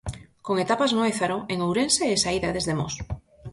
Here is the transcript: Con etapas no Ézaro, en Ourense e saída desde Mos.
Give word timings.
Con 0.45 0.55
etapas 0.65 0.91
no 0.95 1.01
Ézaro, 1.13 1.37
en 1.53 1.57
Ourense 1.65 2.03
e 2.13 2.21
saída 2.23 2.49
desde 2.55 2.77
Mos. 2.79 2.93